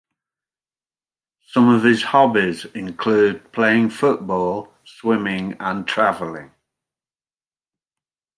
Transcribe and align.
Some 1.49 1.69
of 1.69 1.83
his 1.83 2.01
hobbies 2.01 2.65
include 2.65 3.51
playing 3.51 3.91
football, 3.91 4.73
swimming, 4.83 5.55
and 5.59 5.87
traveling. 5.87 6.49